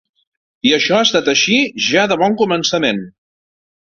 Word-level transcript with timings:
I 0.69 0.71
això 0.77 0.95
ha 0.99 1.03
estat 1.07 1.29
així 1.33 1.57
ja 1.89 2.05
de 2.13 2.17
bon 2.21 2.39
començament. 2.39 3.03